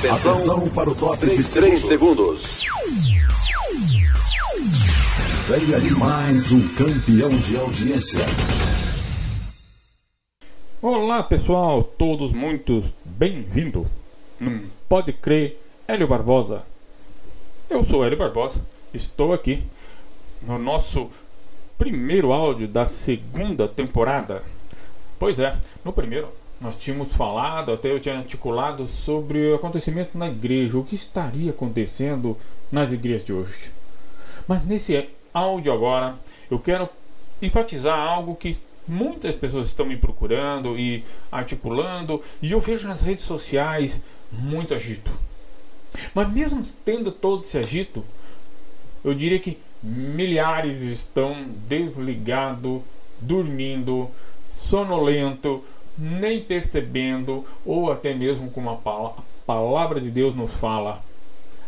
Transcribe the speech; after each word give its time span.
Atenção, 0.00 0.32
Atenção 0.32 0.68
para 0.70 0.88
o 0.88 0.94
top 0.94 1.26
de 1.26 1.44
3 1.44 1.78
segundos. 1.78 2.64
Venha 5.46 5.78
de 5.78 5.94
mais 5.94 6.50
um 6.50 6.68
campeão 6.68 7.28
de 7.28 7.58
audiência. 7.58 8.20
Olá 10.80 11.22
pessoal, 11.22 11.82
todos 11.82 12.32
muito 12.32 12.82
bem-vindos. 13.04 13.88
Hum, 14.40 14.66
pode 14.88 15.12
crer, 15.12 15.60
Hélio 15.86 16.08
Barbosa. 16.08 16.62
Eu 17.68 17.84
sou 17.84 18.02
Hélio 18.02 18.16
Barbosa, 18.16 18.64
estou 18.94 19.34
aqui 19.34 19.62
no 20.40 20.58
nosso 20.58 21.10
primeiro 21.76 22.32
áudio 22.32 22.66
da 22.66 22.86
segunda 22.86 23.68
temporada. 23.68 24.42
Pois 25.18 25.38
é, 25.38 25.54
no 25.84 25.92
primeiro 25.92 26.39
nós 26.60 26.76
tínhamos 26.76 27.14
falado, 27.14 27.72
até 27.72 27.90
eu 27.90 27.98
tinha 27.98 28.18
articulado 28.18 28.86
sobre 28.86 29.50
o 29.50 29.54
acontecimento 29.54 30.18
na 30.18 30.28
igreja, 30.28 30.78
o 30.78 30.84
que 30.84 30.94
estaria 30.94 31.50
acontecendo 31.50 32.36
nas 32.70 32.92
igrejas 32.92 33.24
de 33.24 33.32
hoje. 33.32 33.72
Mas 34.46 34.64
nesse 34.64 35.08
áudio 35.32 35.72
agora, 35.72 36.14
eu 36.50 36.58
quero 36.58 36.88
enfatizar 37.40 37.98
algo 37.98 38.36
que 38.36 38.58
muitas 38.86 39.34
pessoas 39.34 39.68
estão 39.68 39.86
me 39.86 39.96
procurando 39.96 40.78
e 40.78 41.02
articulando, 41.32 42.20
e 42.42 42.52
eu 42.52 42.60
vejo 42.60 42.86
nas 42.86 43.00
redes 43.00 43.24
sociais 43.24 44.00
muito 44.30 44.74
agito. 44.74 45.10
Mas 46.14 46.30
mesmo 46.30 46.62
tendo 46.84 47.10
todo 47.10 47.42
esse 47.42 47.56
agito, 47.56 48.04
eu 49.02 49.14
diria 49.14 49.38
que 49.38 49.56
milhares 49.82 50.82
estão 50.82 51.46
desligados, 51.66 52.82
dormindo, 53.20 54.10
sonolento, 54.54 55.64
nem 56.00 56.40
percebendo, 56.40 57.44
ou 57.64 57.92
até 57.92 58.14
mesmo 58.14 58.50
como 58.50 58.70
a 58.70 59.12
palavra 59.46 60.00
de 60.00 60.10
Deus 60.10 60.34
nos 60.34 60.50
fala, 60.50 61.00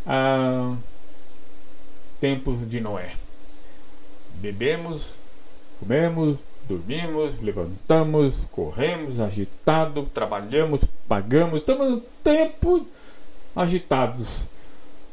ah, 0.07 0.75
tempos 2.19 2.67
de 2.67 2.81
Noé. 2.81 3.11
Bebemos, 4.37 5.09
comemos, 5.79 6.39
dormimos, 6.69 7.41
levantamos, 7.43 8.37
corremos, 8.51 9.21
agitado, 9.21 10.05
trabalhamos, 10.15 10.81
pagamos, 11.07 11.61
estamos 11.61 11.91
no 11.91 12.01
tempo 12.25 12.87
agitados. 13.55 14.49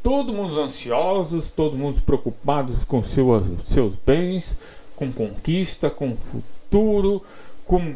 Todo 0.02 0.34
mundo 0.34 0.62
ansiosos, 0.62 1.50
todo 1.50 1.76
mundo 1.76 2.02
preocupado 2.04 2.74
com 2.88 3.04
seus, 3.04 3.44
seus 3.68 3.94
bens, 4.06 4.82
com 4.96 5.12
conquista, 5.12 5.90
com 5.90 6.16
futuro, 6.16 7.22
com 7.66 7.96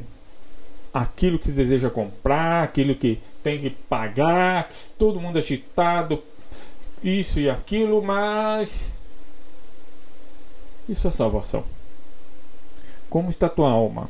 aquilo 0.94 1.40
que 1.40 1.52
deseja 1.52 1.90
comprar, 1.90 2.64
aquilo 2.64 2.94
que 2.94 3.20
tem 3.42 3.60
que 3.60 3.70
pagar, 3.70 4.70
todo 4.98 5.20
mundo 5.20 5.38
agitado, 5.38 6.22
isso 7.04 7.40
e 7.40 7.50
aquilo, 7.50 8.02
mas 8.02 8.94
isso 10.88 11.08
é 11.08 11.12
salvação. 11.12 11.64
Como 13.10 13.30
está 13.30 13.50
tua 13.50 13.70
alma? 13.70 14.10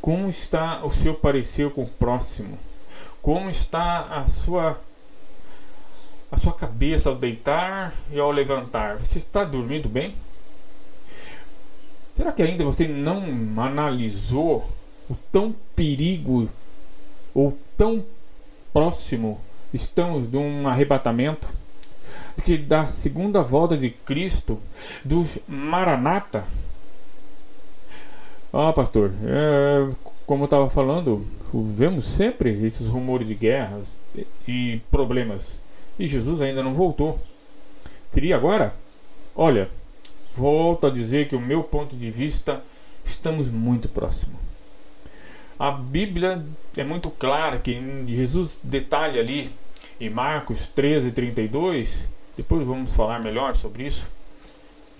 Como 0.00 0.28
está 0.28 0.84
o 0.84 0.90
seu 0.90 1.14
parecer 1.14 1.70
com 1.70 1.82
o 1.82 1.88
próximo? 1.88 2.58
Como 3.22 3.48
está 3.48 4.00
a 4.00 4.26
sua 4.26 4.78
a 6.30 6.36
sua 6.36 6.52
cabeça 6.52 7.08
ao 7.08 7.16
deitar 7.16 7.94
e 8.12 8.20
ao 8.20 8.30
levantar? 8.30 8.98
Você 8.98 9.18
está 9.18 9.44
dormindo 9.44 9.88
bem? 9.88 10.14
Será 12.14 12.32
que 12.32 12.42
ainda 12.42 12.64
você 12.64 12.86
não 12.86 13.22
analisou 13.62 14.68
o 15.08 15.14
tão 15.32 15.54
perigo 15.74 16.48
ou 17.34 17.56
tão 17.76 18.04
próximo 18.72 19.40
estamos 19.72 20.26
de 20.26 20.36
um 20.36 20.66
arrebatamento? 20.68 21.46
Que 22.44 22.56
da 22.56 22.86
segunda 22.86 23.42
volta 23.42 23.76
de 23.76 23.90
Cristo, 23.90 24.58
dos 25.04 25.38
Maranata? 25.46 26.44
Ah, 28.52 28.72
pastor, 28.72 29.12
é, 29.24 29.92
como 30.26 30.44
eu 30.44 30.46
estava 30.46 30.70
falando, 30.70 31.26
vemos 31.52 32.04
sempre 32.04 32.50
esses 32.64 32.88
rumores 32.88 33.28
de 33.28 33.34
guerras 33.34 33.86
e 34.46 34.80
problemas. 34.90 35.58
E 35.98 36.06
Jesus 36.06 36.40
ainda 36.40 36.62
não 36.62 36.72
voltou. 36.72 37.20
Seria 38.10 38.36
agora? 38.36 38.74
Olha, 39.36 39.68
volto 40.34 40.86
a 40.86 40.90
dizer 40.90 41.28
que 41.28 41.36
o 41.36 41.40
meu 41.40 41.62
ponto 41.62 41.94
de 41.94 42.10
vista 42.10 42.62
estamos 43.04 43.48
muito 43.48 43.88
próximo. 43.88 44.47
A 45.58 45.72
Bíblia 45.72 46.40
é 46.76 46.84
muito 46.84 47.10
clara 47.10 47.58
que 47.58 47.74
Jesus 48.06 48.60
detalha 48.62 49.20
ali 49.20 49.50
em 50.00 50.08
Marcos 50.08 50.68
13, 50.68 51.10
32, 51.10 52.08
depois 52.36 52.64
vamos 52.64 52.94
falar 52.94 53.18
melhor 53.18 53.56
sobre 53.56 53.84
isso, 53.84 54.08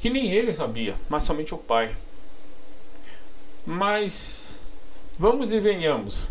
que 0.01 0.11
nem 0.11 0.33
ele 0.33 0.53
sabia, 0.53 0.97
mas 1.09 1.23
somente 1.23 1.55
o 1.55 1.59
Pai. 1.59 1.95
Mas 3.65 4.59
vamos 5.17 5.53
e 5.53 5.61
venhamos. 5.61 6.27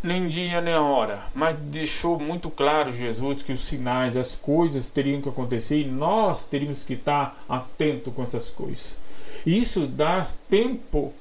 Nem 0.00 0.28
dia 0.28 0.60
nem 0.60 0.74
hora, 0.74 1.24
mas 1.34 1.56
deixou 1.56 2.20
muito 2.20 2.48
claro 2.50 2.92
Jesus 2.92 3.42
que 3.42 3.52
os 3.52 3.64
sinais, 3.64 4.16
as 4.16 4.36
coisas 4.36 4.86
teriam 4.86 5.20
que 5.20 5.28
acontecer 5.28 5.80
e 5.80 5.86
nós 5.86 6.44
teríamos 6.44 6.84
que 6.84 6.92
estar 6.92 7.36
atento 7.48 8.12
com 8.12 8.22
essas 8.22 8.48
coisas. 8.48 8.96
Isso 9.44 9.88
dá 9.88 10.24
tempo 10.48 11.12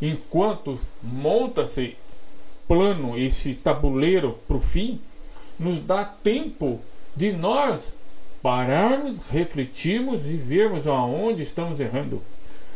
enquanto 0.00 0.78
monta-se 1.02 1.96
plano, 2.66 3.18
esse 3.18 3.54
tabuleiro 3.54 4.38
para 4.46 4.56
o 4.56 4.60
fim, 4.60 5.00
nos 5.58 5.78
dá 5.78 6.04
tempo 6.04 6.80
de 7.16 7.32
nós 7.32 7.94
pararmos, 8.42 9.30
refletirmos 9.30 10.28
e 10.28 10.36
vermos 10.36 10.86
aonde 10.86 11.42
estamos 11.42 11.80
errando. 11.80 12.20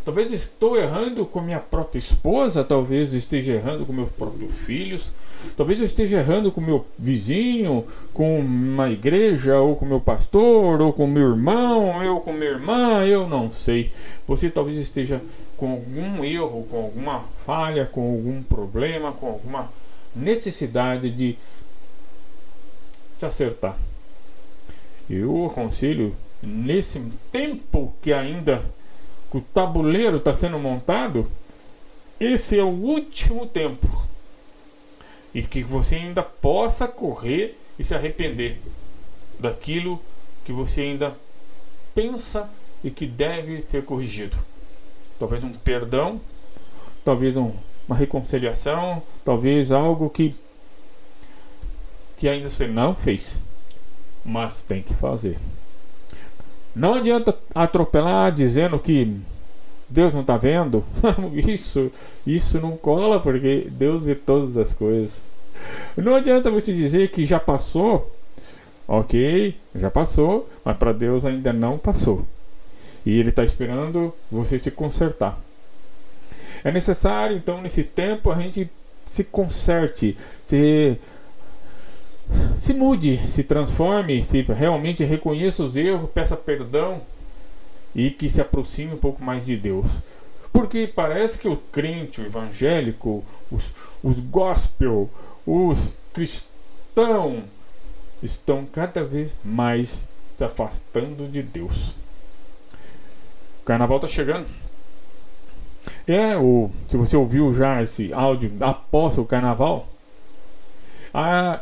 Talvez 0.09 0.33
estou 0.33 0.79
errando 0.79 1.27
com 1.27 1.39
minha 1.43 1.61
própria 1.61 1.99
esposa, 1.99 2.65
talvez 2.65 3.13
esteja 3.13 3.53
errando 3.53 3.85
com 3.85 3.93
meus 3.93 4.11
próprios 4.11 4.55
filhos, 4.55 5.13
talvez 5.55 5.81
eu 5.81 5.85
esteja 5.85 6.21
errando 6.21 6.51
com 6.51 6.63
meu 6.63 6.87
vizinho, 6.99 7.85
com 8.15 8.41
uma 8.41 8.89
igreja, 8.89 9.61
ou 9.61 9.77
com 9.77 9.85
meu 9.85 10.01
pastor, 10.01 10.81
ou 10.81 10.95
com 10.95 11.07
meu 11.07 11.29
irmão, 11.33 12.03
eu 12.03 12.21
com 12.21 12.33
minha 12.33 12.53
irmã, 12.53 13.05
eu 13.05 13.29
não 13.29 13.53
sei. 13.53 13.93
Você 14.27 14.49
talvez 14.49 14.79
esteja 14.79 15.21
com 15.59 15.73
algum 15.73 16.25
erro, 16.25 16.67
com 16.71 16.79
alguma 16.79 17.21
falha, 17.45 17.85
com 17.85 18.01
algum 18.01 18.43
problema, 18.43 19.13
com 19.13 19.27
alguma 19.27 19.71
necessidade 20.17 21.11
de 21.11 21.37
se 23.15 23.27
acertar. 23.27 23.77
Eu 25.11 25.45
aconselho 25.45 26.17
nesse 26.43 26.99
tempo 27.31 27.93
que 28.01 28.11
ainda 28.11 28.63
o 29.33 29.41
tabuleiro 29.41 30.17
está 30.17 30.33
sendo 30.33 30.59
montado, 30.59 31.27
esse 32.19 32.59
é 32.59 32.63
o 32.63 32.69
último 32.69 33.47
tempo. 33.47 33.87
E 35.35 35.43
que 35.43 35.63
você 35.63 35.97
ainda 35.97 36.23
possa 36.23 36.89
correr 36.89 37.59
e 37.79 37.85
se 37.85 37.95
arrepender 37.95 38.59
daquilo 39.39 40.01
que 40.45 40.53
você 40.53 40.81
ainda 40.81 41.15
pensa 41.95 42.49
e 42.83 42.91
que 42.91 43.07
deve 43.07 43.61
ser 43.61 43.85
corrigido. 43.85 44.37
Talvez 45.19 45.45
um 45.45 45.53
perdão, 45.53 46.21
talvez 47.05 47.37
um, 47.37 47.53
uma 47.87 47.97
reconciliação, 47.97 49.03
talvez 49.25 49.73
algo 49.73 50.09
que 50.09 50.35
que 52.17 52.29
ainda 52.29 52.51
você 52.51 52.67
não 52.67 52.97
fez, 52.97 53.41
mas 54.25 54.61
tem 54.61 54.83
que 54.83 54.93
fazer. 54.93 55.39
Não 56.79 56.95
adianta 56.95 57.37
atropelar 57.53 58.31
dizendo 58.31 58.79
que 58.79 59.21
Deus 59.89 60.15
não 60.15 60.21
está 60.21 60.37
vendo. 60.37 60.85
isso, 61.35 61.91
isso 62.25 62.61
não 62.61 62.77
cola 62.77 63.19
porque 63.19 63.67
Deus 63.73 64.05
vê 64.05 64.15
todas 64.15 64.57
as 64.57 64.73
coisas. 64.73 65.25
Não 65.97 66.15
adianta 66.15 66.53
você 66.53 66.73
dizer 66.73 67.11
que 67.11 67.25
já 67.25 67.41
passou. 67.41 68.15
Ok, 68.87 69.55
já 69.75 69.91
passou, 69.91 70.49
mas 70.65 70.77
para 70.77 70.93
Deus 70.93 71.25
ainda 71.25 71.53
não 71.53 71.77
passou. 71.77 72.25
E 73.05 73.19
Ele 73.19 73.31
está 73.31 73.43
esperando 73.43 74.15
você 74.31 74.57
se 74.57 74.71
consertar. 74.71 75.37
É 76.63 76.71
necessário, 76.71 77.37
então, 77.37 77.61
nesse 77.61 77.83
tempo, 77.83 78.31
a 78.31 78.37
gente 78.37 78.71
se 79.11 79.25
conserte, 79.25 80.17
se 80.45 80.97
se 82.59 82.75
mude, 82.75 83.17
se 83.17 83.43
transforme, 83.43 84.23
se 84.23 84.43
realmente 84.43 85.05
reconheça 85.05 85.63
os 85.63 85.77
erros, 85.77 86.11
peça 86.11 86.37
perdão 86.37 87.01
e 87.95 88.11
que 88.11 88.29
se 88.29 88.41
aproxime 88.41 88.95
um 88.95 88.99
pouco 88.99 89.23
mais 89.25 89.47
de 89.47 89.57
Deus. 89.57 89.87
Porque 90.53 90.87
parece 90.87 91.39
que 91.39 91.49
o 91.49 91.57
crente, 91.57 92.21
o 92.21 92.27
evangélico, 92.27 93.25
os, 93.51 93.73
os 94.03 94.19
gospel, 94.21 95.09
os 95.47 95.97
cristãos 96.13 97.45
estão 98.23 98.67
cada 98.67 99.05
vez 99.05 99.33
mais 99.45 100.07
se 100.37 100.45
afastando 100.45 101.29
de 101.29 101.43
Deus. 101.43 101.95
O 103.61 103.65
carnaval 103.65 103.99
está 103.99 104.09
chegando. 104.09 104.47
É, 106.07 106.37
o, 106.37 106.71
se 106.89 106.97
você 106.97 107.17
ouviu 107.17 107.53
já 107.53 107.83
esse 107.83 108.13
áudio 108.13 108.53
após 108.61 109.17
o 109.19 109.25
carnaval, 109.25 109.89
a 111.13 111.61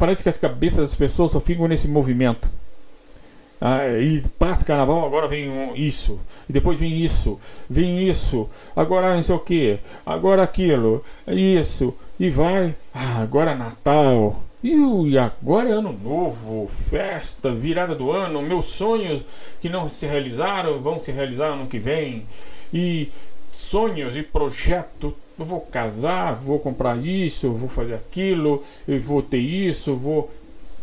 parece 0.00 0.22
que 0.22 0.30
as 0.30 0.38
cabeças 0.38 0.88
das 0.88 0.96
pessoas 0.96 1.30
só 1.30 1.38
ficam 1.38 1.68
nesse 1.68 1.86
movimento. 1.86 2.48
Ah, 3.60 3.86
e 3.86 4.22
passa 4.38 4.64
carnaval, 4.64 5.04
agora 5.04 5.28
vem 5.28 5.50
isso, 5.74 6.18
e 6.48 6.52
depois 6.52 6.80
vem 6.80 6.98
isso, 6.98 7.38
vem 7.68 8.02
isso, 8.02 8.48
agora 8.74 9.14
não 9.14 9.22
sei 9.22 9.34
o 9.34 9.38
que, 9.38 9.78
agora 10.06 10.42
aquilo, 10.42 11.04
isso, 11.28 11.94
e 12.18 12.30
vai, 12.30 12.74
ah, 12.94 13.18
agora 13.20 13.50
é 13.50 13.54
Natal, 13.54 14.42
e 14.62 15.18
agora 15.18 15.68
é 15.68 15.72
ano 15.72 15.92
novo, 15.92 16.66
festa, 16.66 17.52
virada 17.52 17.94
do 17.94 18.10
ano, 18.10 18.40
meus 18.40 18.64
sonhos 18.64 19.54
que 19.60 19.68
não 19.68 19.90
se 19.90 20.06
realizaram 20.06 20.80
vão 20.80 20.98
se 20.98 21.12
realizar 21.12 21.48
ano 21.48 21.66
que 21.66 21.78
vem, 21.78 22.24
e 22.72 23.10
sonhos 23.52 24.16
e 24.16 24.22
projeto. 24.22 25.14
Eu 25.40 25.46
vou 25.46 25.62
casar, 25.62 26.34
vou 26.34 26.58
comprar 26.58 26.98
isso, 26.98 27.50
vou 27.50 27.66
fazer 27.66 27.94
aquilo, 27.94 28.62
eu 28.86 29.00
vou 29.00 29.22
ter 29.22 29.38
isso, 29.38 29.96
vou. 29.96 30.30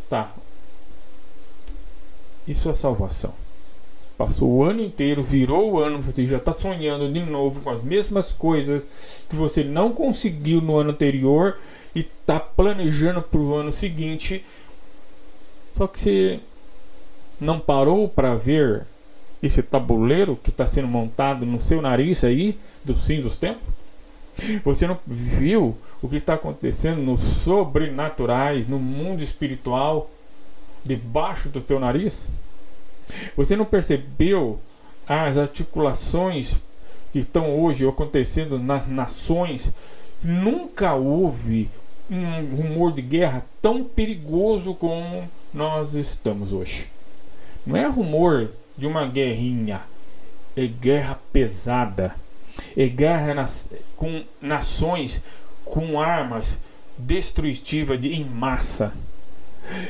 Tá, 0.10 0.34
isso 2.48 2.68
é 2.68 2.74
salvação. 2.74 3.32
Passou 4.18 4.50
o 4.50 4.64
ano 4.64 4.82
inteiro, 4.82 5.22
virou 5.22 5.74
o 5.74 5.80
ano, 5.80 6.02
você 6.02 6.26
já 6.26 6.38
está 6.38 6.52
sonhando 6.52 7.08
de 7.08 7.20
novo 7.20 7.62
com 7.62 7.70
as 7.70 7.84
mesmas 7.84 8.32
coisas 8.32 9.26
que 9.30 9.36
você 9.36 9.64
não 9.64 9.92
conseguiu 9.92 10.60
no 10.60 10.78
ano 10.78 10.90
anterior 10.90 11.56
e 11.94 12.00
está 12.00 12.40
planejando 12.40 13.22
para 13.22 13.40
o 13.40 13.54
ano 13.54 13.72
seguinte. 13.72 14.44
Só 15.78 15.86
que 15.86 16.00
você 16.00 16.40
não 17.40 17.60
parou 17.60 18.10
para 18.10 18.34
ver 18.34 18.88
esse 19.44 19.62
tabuleiro 19.62 20.36
que 20.36 20.50
está 20.50 20.66
sendo 20.66 20.88
montado 20.88 21.46
no 21.46 21.60
seu 21.60 21.80
nariz 21.80 22.24
aí, 22.24 22.58
do 22.84 22.96
fim 22.96 23.22
dos 23.22 23.36
tempos? 23.36 23.77
Você 24.64 24.86
não 24.86 24.98
viu 25.06 25.76
o 26.02 26.08
que 26.08 26.18
está 26.18 26.36
acontecendo 26.36 27.02
nos 27.02 27.22
sobrenaturais, 27.22 28.68
no 28.68 28.78
mundo 28.78 29.22
espiritual? 29.22 30.10
debaixo 30.88 31.50
do 31.50 31.62
teu 31.62 31.80
nariz? 31.80 32.24
Você 33.36 33.56
não 33.56 33.66
percebeu 33.66 34.60
as 35.08 35.38
articulações 35.38 36.56
que 37.12 37.20
estão 37.20 37.60
hoje 37.60 37.88
acontecendo 37.88 38.58
nas 38.58 38.88
nações? 38.88 39.72
Nunca 40.24 40.94
houve 40.94 41.70
um 42.10 42.56
rumor 42.56 42.94
de 42.94 43.02
guerra 43.02 43.46
tão 43.62 43.84
perigoso 43.84 44.74
como 44.74 45.30
nós 45.54 45.94
estamos 45.94 46.54
hoje. 46.54 46.90
Não 47.66 47.76
é 47.76 47.86
rumor 47.86 48.50
de 48.78 48.88
uma 48.88 49.06
guerrinha, 49.06 49.82
é 50.56 50.66
guerra 50.66 51.20
pesada, 51.34 52.16
guerra 52.86 53.34
nas, 53.34 53.72
com 53.96 54.24
nações 54.40 55.22
com 55.66 56.00
armas 56.00 56.60
destrutivas 56.98 58.00
de, 58.00 58.14
em 58.14 58.26
massa. 58.26 58.94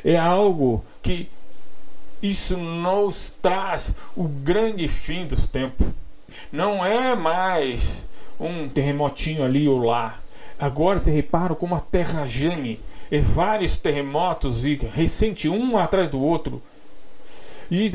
É 0.04 0.18
algo 0.18 0.84
que 1.02 1.30
isso 2.22 2.58
nos 2.58 3.30
traz 3.42 3.94
o 4.16 4.24
grande 4.24 4.88
fim 4.88 5.28
dos 5.28 5.48
tempos. 5.48 5.88
Não 6.52 6.86
é 6.86 7.16
mais 7.16 8.08
um 8.40 8.68
terremotinho 8.68 9.44
ali 9.44 9.68
ou 9.68 9.80
lá. 9.80 10.18
Agora 10.60 11.00
se 11.00 11.12
repara 11.12 11.54
como 11.56 11.76
a 11.76 11.80
terra 11.80 12.26
geme. 12.26 12.80
É 13.12 13.20
vários 13.20 13.78
terremotos 13.78 14.66
e 14.66 14.76
recente 14.76 15.48
um 15.48 15.78
atrás 15.78 16.10
do 16.10 16.20
outro. 16.20 16.62
E 17.70 17.92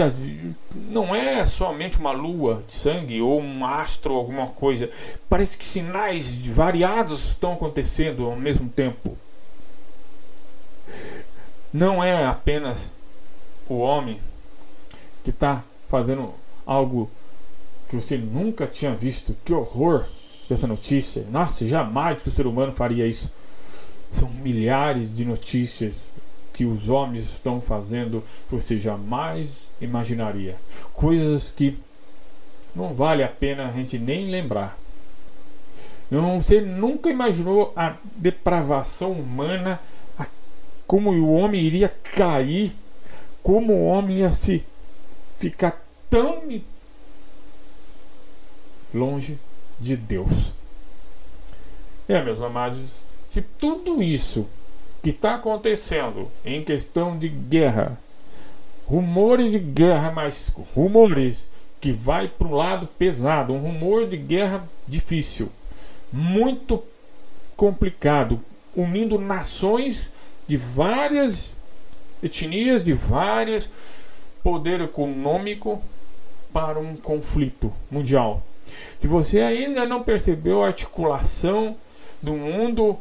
não 0.90 1.14
é 1.14 1.46
somente 1.46 1.98
uma 1.98 2.12
lua 2.12 2.62
de 2.66 2.74
sangue 2.74 3.22
ou 3.22 3.40
um 3.40 3.64
astro, 3.64 4.14
alguma 4.14 4.46
coisa. 4.48 4.90
Parece 5.28 5.56
que 5.56 5.72
sinais 5.72 6.34
variados 6.46 7.28
estão 7.28 7.54
acontecendo 7.54 8.26
ao 8.26 8.36
mesmo 8.36 8.68
tempo 8.68 9.16
não 11.72 12.04
é 12.04 12.26
apenas 12.26 12.92
o 13.68 13.78
homem 13.78 14.20
que 15.24 15.30
está 15.30 15.64
fazendo 15.88 16.34
algo 16.66 17.10
que 17.88 17.96
você 17.96 18.18
nunca 18.18 18.66
tinha 18.66 18.94
visto. 18.94 19.34
Que 19.44 19.54
horror 19.54 20.04
essa 20.50 20.66
notícia! 20.66 21.24
Nossa, 21.30 21.66
jamais 21.66 22.22
que 22.22 22.28
o 22.28 22.32
ser 22.32 22.46
humano 22.46 22.72
faria 22.72 23.06
isso. 23.06 23.30
São 24.10 24.28
milhares 24.28 25.12
de 25.12 25.24
notícias 25.24 26.11
que 26.52 26.64
os 26.64 26.88
homens 26.88 27.22
estão 27.24 27.60
fazendo 27.60 28.22
você 28.48 28.78
jamais 28.78 29.68
imaginaria. 29.80 30.56
Coisas 30.92 31.50
que 31.50 31.78
não 32.74 32.94
vale 32.94 33.22
a 33.22 33.28
pena 33.28 33.68
a 33.68 33.72
gente 33.72 33.98
nem 33.98 34.30
lembrar. 34.30 34.78
Você 36.10 36.60
nunca 36.60 37.08
imaginou 37.08 37.72
a 37.74 37.96
depravação 38.16 39.12
humana 39.12 39.80
como 40.86 41.10
o 41.10 41.32
homem 41.32 41.62
iria 41.62 41.88
cair, 41.88 42.76
como 43.42 43.72
o 43.72 43.86
homem 43.86 44.18
ia 44.18 44.30
se 44.30 44.62
ficar 45.38 45.82
tão 46.10 46.42
longe 48.92 49.38
de 49.80 49.96
Deus. 49.96 50.52
É, 52.06 52.22
meus 52.22 52.42
amados, 52.42 52.78
se 53.26 53.40
tudo 53.40 54.02
isso 54.02 54.46
que 55.02 55.10
está 55.10 55.34
acontecendo 55.34 56.30
em 56.44 56.62
questão 56.62 57.18
de 57.18 57.28
guerra, 57.28 57.98
rumores 58.86 59.50
de 59.50 59.58
guerra, 59.58 60.12
mas 60.12 60.50
rumores 60.74 61.48
que 61.80 61.90
vai 61.90 62.28
para 62.28 62.46
um 62.46 62.54
lado 62.54 62.86
pesado, 62.86 63.52
um 63.52 63.58
rumor 63.58 64.06
de 64.06 64.16
guerra 64.16 64.62
difícil, 64.86 65.50
muito 66.12 66.82
complicado, 67.56 68.40
unindo 68.76 69.18
nações 69.18 70.10
de 70.46 70.56
várias 70.56 71.56
etnias, 72.22 72.82
de 72.82 72.92
vários 72.92 73.68
poder 74.42 74.80
econômico 74.80 75.82
para 76.52 76.78
um 76.78 76.96
conflito 76.96 77.72
mundial. 77.90 78.42
Se 79.00 79.06
você 79.08 79.40
ainda 79.40 79.84
não 79.84 80.02
percebeu 80.02 80.62
a 80.62 80.68
articulação 80.68 81.76
do 82.22 82.34
mundo 82.34 82.96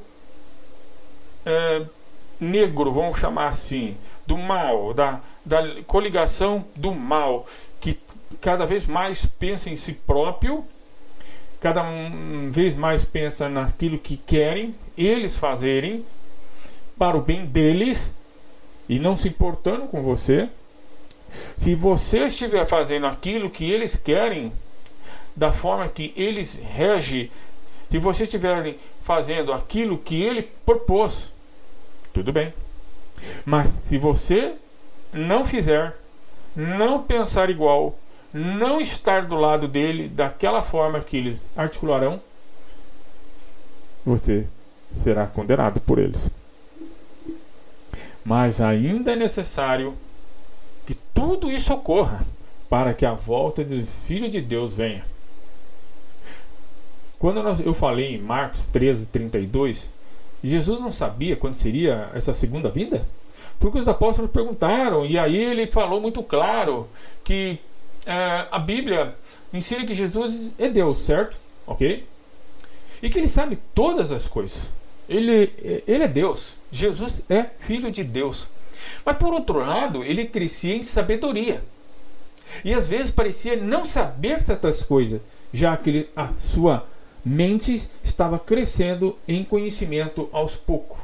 é, 1.45 1.81
negro, 2.39 2.91
vamos 2.91 3.19
chamar 3.19 3.47
assim, 3.47 3.95
do 4.25 4.37
mal, 4.37 4.93
da, 4.93 5.21
da 5.45 5.83
coligação 5.83 6.65
do 6.75 6.93
mal, 6.93 7.45
que 7.79 7.99
cada 8.39 8.65
vez 8.65 8.87
mais 8.87 9.25
pensa 9.25 9.69
em 9.69 9.75
si 9.75 9.93
próprio, 9.93 10.65
cada 11.59 11.83
vez 12.49 12.73
mais 12.73 13.05
pensa 13.05 13.47
naquilo 13.47 13.99
que 13.99 14.17
querem 14.17 14.75
eles 14.97 15.37
fazerem 15.37 16.03
para 16.97 17.15
o 17.15 17.21
bem 17.21 17.45
deles 17.45 18.11
e 18.89 18.99
não 18.99 19.15
se 19.15 19.27
importando 19.27 19.87
com 19.87 20.01
você. 20.01 20.49
Se 21.29 21.75
você 21.75 22.25
estiver 22.25 22.65
fazendo 22.65 23.05
aquilo 23.05 23.49
que 23.49 23.69
eles 23.71 23.95
querem, 23.95 24.51
da 25.35 25.51
forma 25.51 25.87
que 25.87 26.13
eles 26.17 26.59
regem, 26.73 27.31
se 27.89 27.97
você 27.99 28.23
estiver 28.23 28.75
fazendo 29.11 29.51
aquilo 29.51 29.97
que 29.97 30.21
ele 30.21 30.43
propôs, 30.65 31.33
tudo 32.13 32.31
bem. 32.31 32.53
Mas 33.45 33.69
se 33.69 33.97
você 33.97 34.53
não 35.11 35.43
fizer, 35.43 35.95
não 36.55 37.03
pensar 37.03 37.49
igual, 37.49 37.97
não 38.33 38.79
estar 38.79 39.25
do 39.25 39.35
lado 39.35 39.67
dele 39.67 40.07
daquela 40.07 40.63
forma 40.63 41.01
que 41.01 41.17
eles 41.17 41.49
articularão, 41.55 42.21
você 44.05 44.47
será 44.93 45.27
condenado 45.27 45.79
por 45.81 45.99
eles 45.99 46.29
mas 48.23 48.61
ainda 48.61 49.13
é 49.13 49.15
necessário 49.15 49.95
que 50.85 50.93
tudo 51.13 51.51
isso 51.51 51.73
ocorra 51.73 52.25
para 52.69 52.93
que 52.93 53.05
a 53.05 53.13
volta 53.13 53.63
do 53.63 53.85
Filho 53.85 54.29
de 54.29 54.39
Deus 54.39 54.73
venha. 54.73 55.03
Quando 57.21 57.39
eu 57.61 57.71
falei 57.71 58.15
em 58.15 58.17
Marcos 58.17 58.65
13, 58.71 59.05
32, 59.09 59.91
Jesus 60.43 60.79
não 60.79 60.91
sabia 60.91 61.35
quando 61.35 61.53
seria 61.53 62.09
essa 62.15 62.33
segunda 62.33 62.67
vinda? 62.67 63.05
Porque 63.59 63.77
os 63.77 63.87
apóstolos 63.87 64.31
perguntaram, 64.31 65.05
e 65.05 65.19
aí 65.19 65.37
ele 65.37 65.67
falou 65.67 66.01
muito 66.01 66.23
claro 66.23 66.89
que 67.23 67.59
é, 68.07 68.47
a 68.49 68.57
Bíblia 68.57 69.15
ensina 69.53 69.85
que 69.85 69.93
Jesus 69.93 70.55
é 70.57 70.67
Deus, 70.67 70.97
certo? 70.97 71.37
Ok? 71.67 72.07
E 73.03 73.07
que 73.07 73.19
ele 73.19 73.27
sabe 73.27 73.59
todas 73.75 74.11
as 74.11 74.27
coisas. 74.27 74.71
Ele, 75.07 75.53
ele 75.85 76.05
é 76.05 76.07
Deus. 76.07 76.55
Jesus 76.71 77.21
é 77.29 77.43
filho 77.43 77.91
de 77.91 78.03
Deus. 78.03 78.47
Mas 79.05 79.17
por 79.17 79.31
outro 79.31 79.59
lado, 79.59 80.03
ele 80.03 80.25
crescia 80.25 80.75
em 80.75 80.81
sabedoria. 80.81 81.63
E 82.65 82.73
às 82.73 82.87
vezes 82.87 83.11
parecia 83.11 83.57
não 83.57 83.85
saber 83.85 84.41
certas 84.41 84.81
coisas, 84.81 85.21
já 85.53 85.77
que 85.77 85.91
ele, 85.91 86.09
a 86.15 86.29
sua 86.35 86.89
mente 87.23 87.87
estava 88.03 88.39
crescendo 88.39 89.17
em 89.27 89.43
conhecimento 89.43 90.29
aos 90.31 90.55
poucos. 90.55 90.99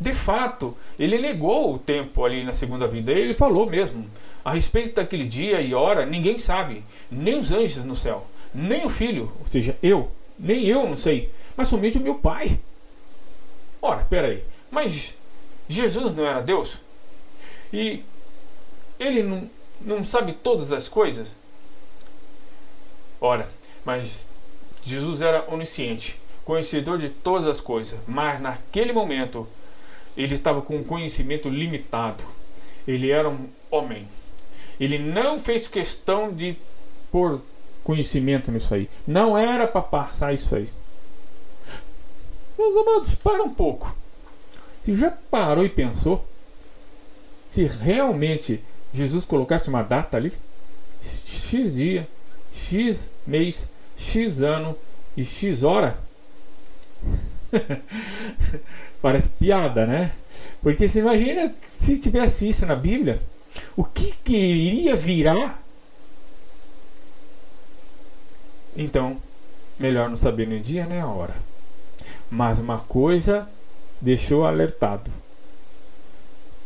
De 0.00 0.12
fato, 0.12 0.76
ele 0.98 1.18
negou 1.18 1.74
o 1.74 1.78
tempo 1.78 2.24
ali 2.24 2.42
na 2.42 2.52
segunda 2.52 2.86
vida. 2.86 3.12
Ele 3.12 3.32
falou 3.32 3.66
mesmo 3.66 4.06
a 4.44 4.52
respeito 4.52 4.96
daquele 4.96 5.26
dia 5.26 5.60
e 5.60 5.74
hora, 5.74 6.04
ninguém 6.04 6.36
sabe, 6.38 6.84
nem 7.10 7.38
os 7.38 7.50
anjos 7.50 7.84
no 7.84 7.96
céu, 7.96 8.26
nem 8.52 8.84
o 8.84 8.90
filho, 8.90 9.32
ou 9.40 9.50
seja, 9.50 9.76
eu, 9.82 10.10
nem 10.38 10.66
eu 10.66 10.86
não 10.86 10.96
sei, 10.96 11.30
mas 11.56 11.68
somente 11.68 11.96
o 11.96 12.02
meu 12.02 12.16
pai. 12.16 12.60
Ora, 13.80 14.04
peraí, 14.04 14.44
mas 14.70 15.14
Jesus 15.68 16.14
não 16.14 16.26
era 16.26 16.40
Deus? 16.40 16.78
E 17.72 18.02
ele 18.98 19.22
não, 19.22 19.48
não 19.80 20.04
sabe 20.04 20.32
todas 20.32 20.72
as 20.72 20.88
coisas? 20.88 21.28
Ora, 23.20 23.48
mas 23.84 24.26
Jesus 24.84 25.22
era 25.22 25.44
onisciente, 25.48 26.20
conhecedor 26.44 26.98
de 26.98 27.08
todas 27.08 27.48
as 27.48 27.60
coisas, 27.60 27.98
mas 28.06 28.40
naquele 28.40 28.92
momento 28.92 29.48
ele 30.16 30.34
estava 30.34 30.60
com 30.60 30.76
um 30.76 30.84
conhecimento 30.84 31.48
limitado. 31.48 32.22
Ele 32.86 33.10
era 33.10 33.28
um 33.28 33.48
homem. 33.70 34.06
Ele 34.78 34.98
não 34.98 35.40
fez 35.40 35.66
questão 35.66 36.32
de 36.32 36.56
pôr 37.10 37.40
conhecimento 37.82 38.50
nisso 38.50 38.74
aí. 38.74 38.88
Não 39.06 39.36
era 39.36 39.66
para 39.66 39.80
passar 39.80 40.32
isso 40.34 40.54
aí. 40.54 40.68
Meus 42.58 42.76
amados, 42.76 43.14
para 43.14 43.42
um 43.42 43.50
pouco. 43.50 43.94
Você 44.82 44.94
já 44.94 45.10
parou 45.10 45.64
e 45.64 45.68
pensou? 45.68 46.24
Se 47.46 47.64
realmente 47.64 48.60
Jesus 48.92 49.24
colocasse 49.24 49.68
uma 49.68 49.82
data 49.82 50.16
ali, 50.16 50.32
X 51.00 51.74
dia, 51.74 52.06
X 52.52 53.10
mês, 53.26 53.68
X 53.96 54.40
ano 54.40 54.76
e 55.16 55.24
X 55.24 55.62
hora? 55.62 55.96
Parece 59.00 59.28
piada, 59.30 59.86
né? 59.86 60.12
Porque 60.62 60.88
você 60.88 61.00
imagina 61.00 61.54
se 61.66 61.96
tivesse 61.98 62.48
isso 62.48 62.64
na 62.66 62.74
Bíblia, 62.74 63.20
o 63.76 63.84
que, 63.84 64.14
que 64.24 64.36
iria 64.36 64.96
virar? 64.96 65.62
Então, 68.76 69.16
melhor 69.78 70.08
não 70.08 70.16
saber 70.16 70.46
nem 70.46 70.58
o 70.58 70.62
dia 70.62 70.86
nem 70.86 71.00
a 71.00 71.06
hora. 71.06 71.34
Mas 72.30 72.58
uma 72.58 72.78
coisa 72.78 73.48
deixou 74.00 74.44
alertado: 74.44 75.10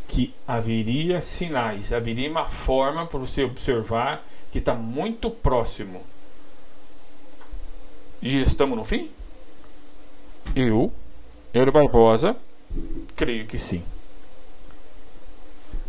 que 0.07 0.33
haveria 0.47 1.21
sinais, 1.21 1.93
haveria 1.93 2.29
uma 2.29 2.45
forma 2.45 3.05
para 3.05 3.19
você 3.19 3.43
observar 3.43 4.23
que 4.51 4.57
está 4.57 4.73
muito 4.73 5.29
próximo. 5.29 6.01
E 8.21 8.41
estamos 8.41 8.77
no 8.77 8.83
fim? 8.83 9.09
Eu, 10.55 10.91
Euro 11.53 11.71
Barbosa, 11.71 12.35
creio 13.15 13.45
que 13.45 13.57
sim. 13.57 13.81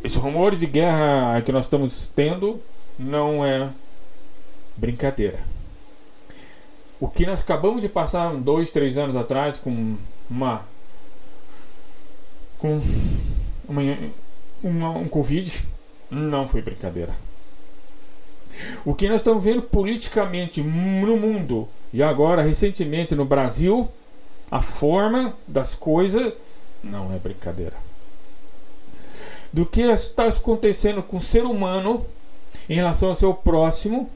Esses 0.05 0.17
rumores 0.17 0.61
de 0.61 0.67
guerra 0.67 1.41
que 1.43 1.51
nós 1.51 1.65
estamos 1.65 2.09
tendo 2.15 2.63
não 2.99 3.45
é 3.45 3.69
brincadeira. 4.77 5.41
O 7.01 7.09
que 7.09 7.27
nós 7.27 7.41
acabamos 7.41 7.83
de 7.83 7.89
passar 7.89 8.33
dois, 8.37 8.71
três 8.71 8.97
anos 8.97 9.17
atrás 9.17 9.59
com 9.59 9.97
uma 10.31 10.63
com 12.59 12.81
uma, 13.69 13.83
uma, 14.63 14.91
um 14.91 15.09
Covid 15.09 15.65
não 16.11 16.47
foi 16.47 16.63
brincadeira. 16.63 17.13
O 18.85 18.95
que 18.95 19.09
nós 19.09 19.17
estamos 19.17 19.45
vendo 19.45 19.63
politicamente 19.63 20.63
no 20.63 21.17
mundo 21.17 21.69
e 21.93 22.03
agora 22.03 22.43
recentemente 22.43 23.15
no 23.15 23.25
Brasil, 23.25 23.89
a 24.51 24.63
forma 24.63 25.35
das 25.47 25.75
coisas 25.75 26.33
não 26.83 27.15
é 27.15 27.19
brincadeira. 27.19 27.77
Do 29.53 29.67
que 29.67 29.83
está 29.83 30.27
acontecendo 30.27 31.03
com 31.03 31.17
o 31.17 31.21
ser 31.21 31.45
humano 31.45 32.05
em 32.69 32.75
relação 32.75 33.09
ao 33.09 33.15
seu 33.15 33.35
próximo 33.35 34.11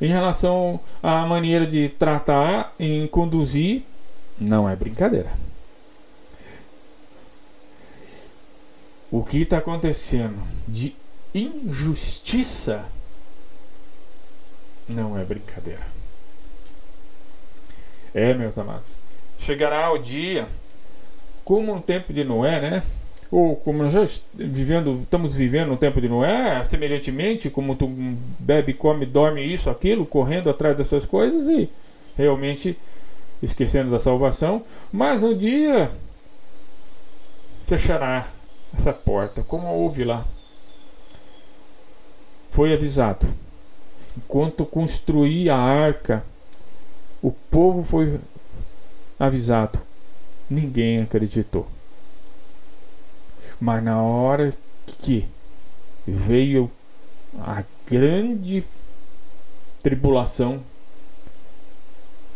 em 0.00 0.08
relação 0.08 0.80
à 1.02 1.24
maneira 1.26 1.66
de 1.66 1.88
tratar, 1.88 2.74
em 2.78 3.06
conduzir, 3.06 3.82
não 4.38 4.68
é 4.68 4.74
brincadeira. 4.74 5.30
O 9.10 9.22
que 9.22 9.42
está 9.42 9.58
acontecendo 9.58 10.36
de 10.66 10.94
injustiça 11.32 12.84
não 14.88 15.18
é 15.18 15.24
brincadeira. 15.24 15.82
É, 18.14 18.32
meus 18.34 18.56
amados. 18.58 18.98
Chegará 19.38 19.92
o 19.92 19.98
dia, 19.98 20.46
como 21.44 21.74
no 21.74 21.82
tempo 21.82 22.12
de 22.12 22.24
Noé, 22.24 22.60
né? 22.60 22.82
ou 23.34 23.56
como 23.56 23.88
já 23.88 24.04
vivendo, 24.32 25.00
estamos 25.02 25.34
vivendo 25.34 25.70
no 25.70 25.76
tempo 25.76 26.00
de 26.00 26.08
Noé, 26.08 26.64
semelhantemente, 26.64 27.50
como 27.50 27.74
tu 27.74 27.88
bebe, 28.38 28.72
come, 28.72 29.04
dorme 29.04 29.42
isso, 29.42 29.68
aquilo, 29.68 30.06
correndo 30.06 30.48
atrás 30.48 30.76
das 30.76 30.86
suas 30.86 31.04
coisas 31.04 31.48
e 31.48 31.68
realmente 32.16 32.78
esquecendo 33.42 33.90
da 33.90 33.98
salvação, 33.98 34.62
mas 34.92 35.20
um 35.20 35.34
dia 35.34 35.90
fechará 37.64 38.24
essa 38.72 38.92
porta, 38.92 39.42
como 39.42 39.66
houve 39.66 40.04
lá. 40.04 40.24
Foi 42.48 42.72
avisado. 42.72 43.26
Enquanto 44.16 44.64
construía 44.64 45.54
a 45.54 45.58
arca, 45.58 46.24
o 47.22 47.30
povo 47.30 47.82
foi 47.82 48.20
avisado. 49.18 49.78
Ninguém 50.48 51.02
acreditou. 51.02 51.66
Mas 53.60 53.82
na 53.82 54.00
hora 54.00 54.52
que 54.98 55.26
veio 56.06 56.70
a 57.40 57.64
grande 57.86 58.64
tribulação, 59.82 60.62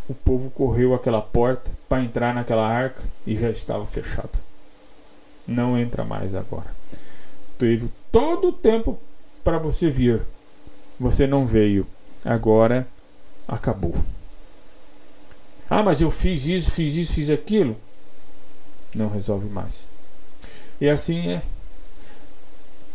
o 0.09 0.15
povo 0.15 0.51
correu 0.51 0.95
aquela 0.95 1.21
porta 1.21 1.71
para 1.89 2.03
entrar 2.03 2.35
naquela 2.35 2.67
arca 2.67 3.03
e 3.27 3.35
já 3.35 3.51
estava 3.51 3.85
fechado. 3.85 4.39
Não 5.47 5.79
entra 5.79 6.05
mais 6.05 6.35
agora. 6.35 6.75
Teve 7.59 7.91
todo 8.11 8.49
o 8.49 8.53
tempo 8.53 8.99
para 9.45 9.59
você 9.59 9.91
vir. 9.91 10.25
Você 10.99 11.27
não 11.27 11.47
veio. 11.47 11.87
Agora 12.25 12.87
acabou. 13.47 13.95
Ah, 15.71 15.83
mas 15.83 16.01
eu 16.01 16.11
fiz 16.11 16.47
isso, 16.47 16.71
fiz 16.71 16.97
isso, 16.97 17.13
fiz 17.13 17.31
aquilo. 17.31 17.77
Não 18.95 19.09
resolve 19.09 19.49
mais. 19.49 19.87
E 20.81 20.89
assim 20.89 21.33
é. 21.33 21.43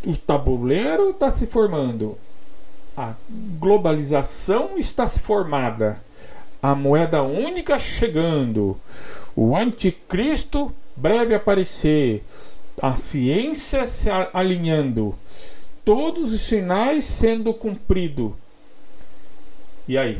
O 0.06 0.16
tabuleiro 0.16 1.10
está 1.10 1.30
se 1.30 1.46
formando. 1.46 2.18
A 2.96 3.14
globalização 3.58 4.76
está 4.78 5.06
se 5.06 5.18
formada. 5.18 5.98
A 6.62 6.74
moeda 6.74 7.22
única 7.22 7.78
chegando. 7.78 8.78
O 9.34 9.56
anticristo 9.56 10.74
breve 10.96 11.34
aparecer. 11.34 12.24
A 12.82 12.94
ciência 12.94 13.86
se 13.86 14.08
alinhando. 14.32 15.16
Todos 15.84 16.32
os 16.32 16.40
sinais 16.40 17.04
sendo 17.04 17.52
cumpridos. 17.52 18.32
E 19.86 19.98
aí? 19.98 20.18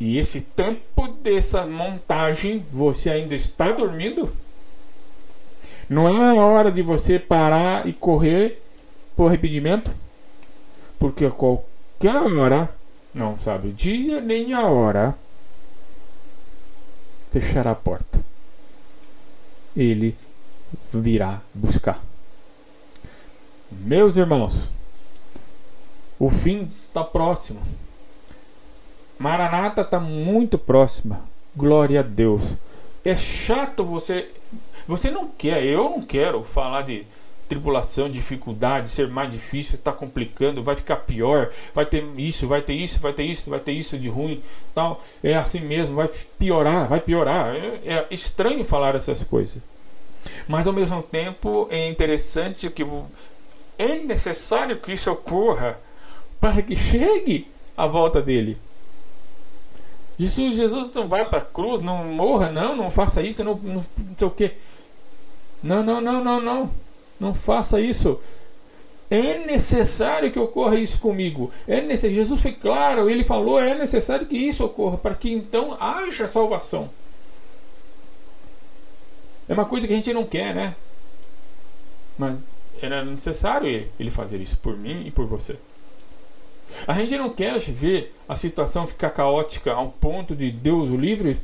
E 0.00 0.18
esse 0.18 0.40
tempo 0.40 1.08
dessa 1.08 1.66
montagem, 1.66 2.64
você 2.72 3.10
ainda 3.10 3.34
está 3.34 3.72
dormindo? 3.72 4.32
Não 5.88 6.08
é 6.08 6.38
hora 6.38 6.70
de 6.70 6.82
você 6.82 7.18
parar 7.18 7.86
e 7.86 7.92
correr 7.92 8.62
por 9.16 9.28
arrependimento? 9.28 9.90
Porque 10.98 11.24
a 11.24 11.30
qualquer 11.30 12.16
hora, 12.16 12.68
não 13.14 13.38
sabe 13.38 13.68
o 13.68 13.72
dia 13.72 14.20
nem 14.20 14.52
a 14.54 14.66
hora, 14.68 15.14
fechará 17.30 17.72
a 17.72 17.74
porta. 17.74 18.20
Ele 19.76 20.16
virá 20.92 21.40
buscar. 21.54 22.02
Meus 23.70 24.16
irmãos, 24.16 24.70
o 26.18 26.30
fim 26.30 26.68
está 26.86 27.04
próximo. 27.04 27.60
Maranata 29.18 29.82
está 29.82 30.00
muito 30.00 30.56
próxima. 30.56 31.22
Glória 31.56 32.00
a 32.00 32.02
Deus. 32.02 32.56
É 33.04 33.14
chato 33.14 33.84
você 33.84 34.28
você 34.86 35.10
não 35.10 35.28
quer, 35.28 35.62
eu 35.64 35.90
não 35.90 36.00
quero 36.00 36.42
falar 36.42 36.80
de 36.82 37.04
tribulação, 37.48 38.08
dificuldade, 38.08 38.88
ser 38.88 39.08
mais 39.08 39.30
difícil, 39.30 39.76
está 39.76 39.92
complicando, 39.92 40.62
vai 40.62 40.76
ficar 40.76 40.96
pior, 40.96 41.50
vai 41.74 41.86
ter 41.86 42.04
isso, 42.16 42.46
vai 42.46 42.60
ter 42.60 42.74
isso, 42.74 43.00
vai 43.00 43.12
ter 43.12 43.24
isso, 43.24 43.50
vai 43.50 43.60
ter 43.60 43.72
isso 43.72 43.98
de 43.98 44.08
ruim, 44.08 44.42
tal. 44.74 45.00
É 45.22 45.34
assim 45.34 45.60
mesmo, 45.60 45.96
vai 45.96 46.08
piorar, 46.38 46.86
vai 46.86 47.00
piorar. 47.00 47.54
É, 47.54 47.80
é 47.84 48.06
estranho 48.10 48.64
falar 48.64 48.94
essas 48.94 49.24
coisas. 49.24 49.62
Mas 50.46 50.66
ao 50.66 50.72
mesmo 50.72 51.02
tempo 51.02 51.66
é 51.70 51.88
interessante 51.88 52.68
que 52.70 52.84
é 53.78 53.94
necessário 54.00 54.76
que 54.78 54.92
isso 54.92 55.10
ocorra 55.10 55.78
para 56.40 56.60
que 56.60 56.74
chegue 56.74 57.46
a 57.76 57.86
volta 57.86 58.20
dele. 58.20 58.58
Jesus, 60.18 60.56
Jesus 60.56 60.92
não 60.94 61.06
vai 61.06 61.24
para 61.24 61.38
a 61.38 61.44
cruz, 61.44 61.80
não 61.80 62.04
morra, 62.04 62.50
não, 62.50 62.74
não 62.74 62.90
faça 62.90 63.22
isso, 63.22 63.44
não, 63.44 63.54
não, 63.54 63.74
não 63.74 63.84
sei 64.16 64.26
o 64.26 64.30
que. 64.30 64.52
Não, 65.62 65.82
não, 65.82 66.00
não, 66.00 66.22
não, 66.22 66.40
não. 66.40 66.70
Não 67.20 67.32
faça 67.32 67.80
isso. 67.80 68.18
É 69.10 69.38
necessário 69.46 70.30
que 70.30 70.38
ocorra 70.38 70.74
isso 70.74 70.98
comigo. 70.98 71.50
É 71.66 71.80
necessário. 71.80 72.16
Jesus 72.16 72.40
foi 72.40 72.52
claro, 72.52 73.08
ele 73.08 73.24
falou, 73.24 73.60
é 73.60 73.74
necessário 73.74 74.26
que 74.26 74.36
isso 74.36 74.64
ocorra 74.64 74.98
para 74.98 75.14
que 75.14 75.32
então 75.32 75.76
haja 75.80 76.26
salvação. 76.26 76.90
É 79.48 79.54
uma 79.54 79.64
coisa 79.64 79.86
que 79.86 79.92
a 79.92 79.96
gente 79.96 80.12
não 80.12 80.26
quer, 80.26 80.54
né? 80.54 80.74
Mas 82.18 82.57
era 82.80 83.04
necessário 83.04 83.86
ele 83.98 84.10
fazer 84.10 84.40
isso 84.40 84.58
por 84.58 84.76
mim 84.76 85.06
e 85.06 85.10
por 85.10 85.26
você. 85.26 85.56
A 86.86 86.92
gente 86.92 87.16
não 87.16 87.30
quer 87.30 87.58
ver 87.58 88.14
a 88.28 88.36
situação 88.36 88.86
ficar 88.86 89.10
caótica 89.10 89.72
ao 89.72 89.90
ponto 89.90 90.36
de 90.36 90.50
Deus 90.50 90.90
o 90.90 90.96
livre 90.96 91.40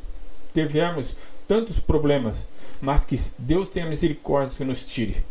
tivermos 0.53 1.17
tantos 1.49 1.81
problemas, 1.81 2.47
mas 2.81 3.05
que 3.05 3.17
Deus 3.39 3.69
tenha 3.69 3.87
misericórdia 3.87 4.57
que 4.57 4.65
nos 4.65 4.85
tire 4.85 5.25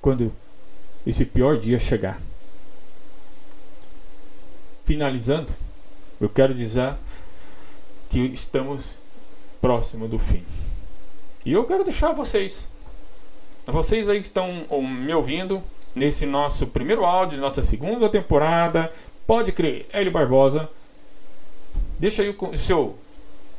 quando 0.00 0.32
esse 1.06 1.24
pior 1.24 1.56
dia 1.56 1.78
chegar. 1.78 2.20
Finalizando, 4.84 5.52
eu 6.20 6.28
quero 6.28 6.54
dizer 6.54 6.94
que 8.08 8.20
estamos 8.20 8.82
próximo 9.60 10.06
do 10.06 10.18
fim. 10.18 10.44
E 11.44 11.52
eu 11.52 11.64
quero 11.64 11.82
deixar 11.82 12.12
vocês, 12.12 12.68
vocês 13.72 14.08
aí 14.08 14.18
que 14.18 14.26
estão 14.26 14.48
me 14.82 15.12
ouvindo 15.14 15.62
nesse 15.94 16.26
nosso 16.26 16.66
primeiro 16.66 17.04
áudio, 17.04 17.38
nossa 17.38 17.62
segunda 17.62 18.08
temporada, 18.08 18.92
pode 19.26 19.52
crer, 19.52 19.86
Hélio 19.92 20.12
Barbosa, 20.12 20.68
deixa 21.98 22.22
aí 22.22 22.36
o 22.38 22.56
seu 22.56 22.96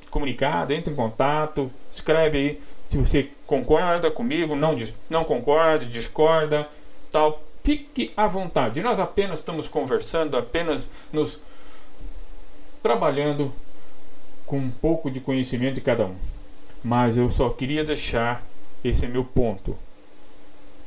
comunicado, 0.10 0.74
entre 0.74 0.94
em 0.94 0.96
contato, 0.96 1.70
escreve 1.92 2.38
aí 2.38 2.62
se 2.88 2.98
você 2.98 3.30
concorda 3.46 4.10
comigo, 4.10 4.56
não, 4.56 4.76
não 5.10 5.24
concorda, 5.24 5.86
discorda, 5.86 6.68
tal. 7.12 7.44
Fique 7.64 8.14
à 8.16 8.28
vontade. 8.28 8.82
Nós 8.82 8.98
apenas 8.98 9.40
estamos 9.40 9.68
conversando, 9.68 10.38
apenas 10.38 10.88
nos 11.12 11.38
trabalhando 12.82 13.52
com 14.46 14.58
um 14.58 14.72
pouco 14.72 15.12
de 15.12 15.20
conhecimento 15.20 15.76
de 15.76 15.82
cada 15.82 16.06
um. 16.06 16.16
Mas 16.82 17.18
eu 17.18 17.30
só 17.30 17.50
queria 17.50 17.84
deixar 17.84 18.42
esse 18.82 19.06
é 19.06 19.10
meu 19.10 19.26
ponto. 19.26 19.78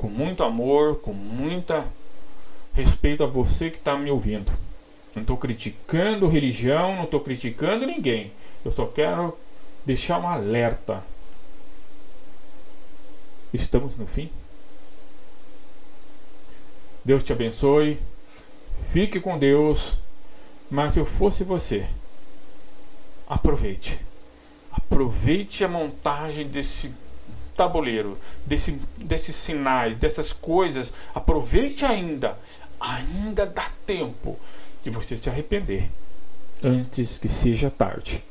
Com 0.00 0.08
muito 0.08 0.42
amor, 0.42 0.98
com 1.00 1.12
muita 1.12 1.86
respeito 2.72 3.22
a 3.22 3.26
você 3.26 3.68
que 3.68 3.76
está 3.76 3.98
me 3.98 4.10
ouvindo. 4.10 4.50
Não 5.14 5.20
estou 5.20 5.36
criticando 5.36 6.26
religião, 6.26 6.96
não 6.96 7.04
estou 7.04 7.20
criticando 7.20 7.84
ninguém. 7.84 8.32
Eu 8.64 8.70
só 8.70 8.86
quero 8.86 9.36
deixar 9.84 10.18
um 10.18 10.26
alerta. 10.26 11.04
Estamos 13.52 13.94
no 13.98 14.06
fim. 14.06 14.30
Deus 17.04 17.22
te 17.22 17.34
abençoe. 17.34 18.00
Fique 18.94 19.20
com 19.20 19.38
Deus. 19.38 19.98
Mas 20.70 20.94
se 20.94 21.00
eu 21.00 21.04
fosse 21.04 21.44
você, 21.44 21.86
aproveite. 23.28 24.00
Aproveite 24.72 25.62
a 25.62 25.68
montagem 25.68 26.48
desse 26.48 26.90
tabuleiro, 27.60 28.16
desse, 28.46 28.72
desses 28.96 29.36
sinais, 29.36 29.94
dessas 29.98 30.32
coisas. 30.32 30.90
Aproveite 31.14 31.84
ainda. 31.84 32.38
Ainda 32.80 33.44
dá 33.44 33.68
tempo 33.84 34.38
de 34.82 34.88
você 34.88 35.14
se 35.14 35.28
arrepender 35.28 35.90
antes 36.64 37.18
que 37.18 37.28
seja 37.28 37.70
tarde. 37.70 38.24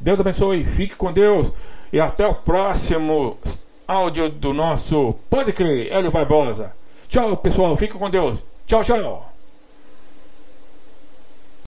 Deus 0.00 0.18
abençoe, 0.18 0.64
fique 0.64 0.96
com 0.96 1.12
Deus 1.12 1.52
e 1.92 2.00
até 2.00 2.26
o 2.26 2.34
próximo 2.34 3.38
áudio 3.86 4.28
do 4.28 4.52
nosso 4.52 5.14
Pode 5.30 5.52
Crer, 5.52 5.92
Hélio 5.92 6.10
Barbosa. 6.10 6.74
Tchau, 7.08 7.36
pessoal, 7.36 7.76
fique 7.76 7.94
com 7.94 8.10
Deus. 8.10 8.40
Tchau, 8.66 8.82
tchau. 8.82 9.35